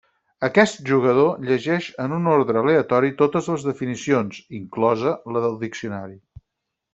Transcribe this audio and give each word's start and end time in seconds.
Aquest 0.45 0.79
jugador 0.91 1.43
llegeix 1.49 1.89
en 2.05 2.15
un 2.17 2.29
ordre 2.35 2.61
aleatori 2.63 3.13
totes 3.21 3.51
les 3.53 3.67
definicions, 3.69 4.41
inclosa 4.63 5.13
la 5.37 5.45
del 5.45 5.61
diccionari. 5.67 6.19